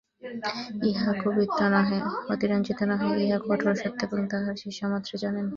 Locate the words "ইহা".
0.89-1.11, 3.23-3.37